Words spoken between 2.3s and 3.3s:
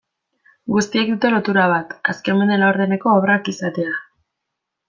mende laurdeneko